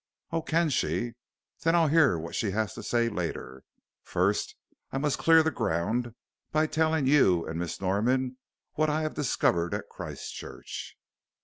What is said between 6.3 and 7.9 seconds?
by telling you and Miss